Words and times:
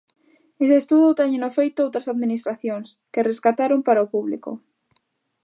Ese 0.63 0.75
estudo 0.81 1.17
téñeno 1.19 1.49
feito 1.57 1.79
outras 1.85 2.09
administracións 2.13 2.87
que 3.13 3.25
rescataron 3.29 3.79
para 3.87 4.05
o 4.05 4.11
público. 4.13 4.51